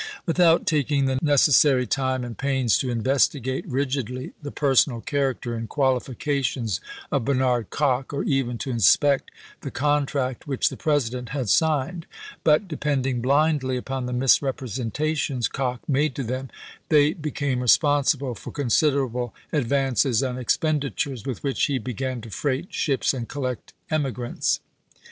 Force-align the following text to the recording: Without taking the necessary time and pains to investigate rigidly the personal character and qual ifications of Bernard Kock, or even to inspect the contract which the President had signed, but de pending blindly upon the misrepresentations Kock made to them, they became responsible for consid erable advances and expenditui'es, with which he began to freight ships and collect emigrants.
Without 0.25 0.65
taking 0.65 1.05
the 1.05 1.19
necessary 1.21 1.85
time 1.85 2.23
and 2.23 2.35
pains 2.35 2.75
to 2.79 2.89
investigate 2.89 3.67
rigidly 3.67 4.33
the 4.41 4.49
personal 4.49 4.99
character 4.99 5.53
and 5.53 5.69
qual 5.69 5.95
ifications 5.99 6.79
of 7.11 7.23
Bernard 7.23 7.69
Kock, 7.69 8.11
or 8.11 8.23
even 8.23 8.57
to 8.57 8.71
inspect 8.71 9.29
the 9.61 9.69
contract 9.69 10.47
which 10.47 10.69
the 10.69 10.75
President 10.75 11.29
had 11.29 11.49
signed, 11.49 12.07
but 12.43 12.67
de 12.67 12.77
pending 12.77 13.21
blindly 13.21 13.77
upon 13.77 14.07
the 14.07 14.11
misrepresentations 14.11 15.47
Kock 15.47 15.87
made 15.87 16.15
to 16.15 16.23
them, 16.23 16.49
they 16.89 17.13
became 17.13 17.59
responsible 17.61 18.33
for 18.33 18.51
consid 18.51 18.93
erable 18.95 19.33
advances 19.53 20.23
and 20.23 20.39
expenditui'es, 20.39 21.27
with 21.27 21.43
which 21.43 21.65
he 21.65 21.77
began 21.77 22.21
to 22.21 22.31
freight 22.31 22.73
ships 22.73 23.13
and 23.13 23.27
collect 23.29 23.71
emigrants. 23.91 24.61